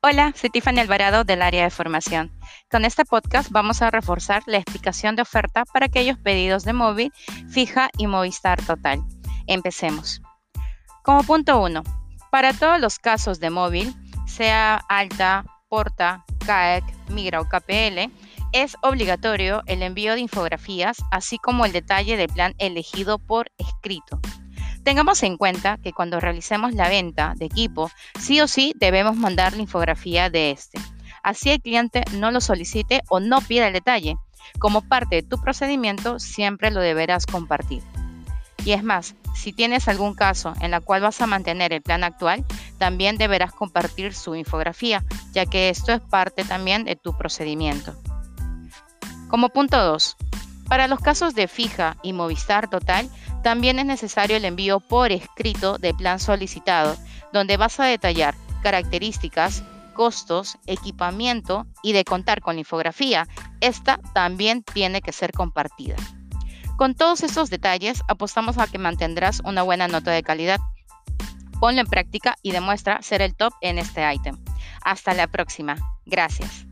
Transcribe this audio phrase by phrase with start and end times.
[0.00, 2.30] Hola, soy Tiffany Alvarado del área de formación.
[2.70, 7.12] Con este podcast vamos a reforzar la explicación de oferta para aquellos pedidos de móvil,
[7.50, 9.02] fija y Movistar Total.
[9.48, 10.22] Empecemos.
[11.02, 11.82] Como punto 1,
[12.30, 13.92] para todos los casos de móvil,
[14.24, 18.12] sea Alta, Porta, CAEC, Migra o KPL,
[18.52, 24.20] es obligatorio el envío de infografías, así como el detalle del plan elegido por escrito.
[24.84, 29.54] Tengamos en cuenta que cuando realicemos la venta de equipo, sí o sí debemos mandar
[29.54, 30.80] la infografía de este.
[31.22, 34.16] Así el cliente no lo solicite o no pida el detalle.
[34.58, 37.82] Como parte de tu procedimiento, siempre lo deberás compartir.
[38.64, 42.04] Y es más, si tienes algún caso en el cual vas a mantener el plan
[42.04, 42.44] actual,
[42.78, 47.94] también deberás compartir su infografía, ya que esto es parte también de tu procedimiento.
[49.28, 50.16] Como punto 2,
[50.68, 53.08] para los casos de fija y Movistar Total,
[53.42, 56.96] también es necesario el envío por escrito de plan solicitado,
[57.32, 59.62] donde vas a detallar características,
[59.94, 63.26] costos, equipamiento y de contar con la infografía.
[63.60, 65.96] Esta también tiene que ser compartida.
[66.76, 70.60] Con todos estos detalles, apostamos a que mantendrás una buena nota de calidad.
[71.58, 74.36] Ponlo en práctica y demuestra ser el top en este ítem.
[74.84, 75.74] Hasta la próxima.
[76.06, 76.67] Gracias.